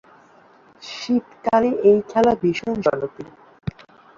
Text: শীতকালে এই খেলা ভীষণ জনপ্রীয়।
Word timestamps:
শীতকালে 0.83 1.69
এই 1.83 1.99
খেলা 2.09 2.33
ভীষণ 2.41 2.75
জনপ্রীয়। 2.85 3.31